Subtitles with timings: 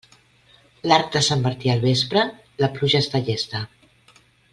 [0.91, 2.23] L'arc de Sant Martí al vespre,
[2.65, 3.63] la pluja està llesta.